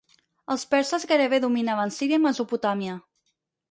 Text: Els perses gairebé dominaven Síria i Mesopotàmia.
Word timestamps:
Els 0.55 0.65
perses 0.71 1.05
gairebé 1.13 1.41
dominaven 1.45 1.95
Síria 2.01 2.23
i 2.25 2.27
Mesopotàmia. 2.27 3.01